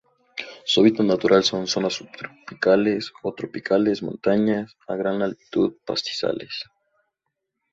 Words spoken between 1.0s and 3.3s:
natural son: zonas subtropicales